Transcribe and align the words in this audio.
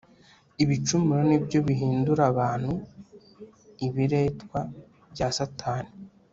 Ibicumuro 0.63 1.21
ni 1.29 1.37
byo 1.45 1.59
bihindurabantu 1.67 2.73
ibiretwa 3.87 4.59
bya 5.11 5.27
Satani 5.37 5.93